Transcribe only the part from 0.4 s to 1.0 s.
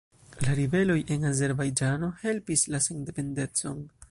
La ribeloj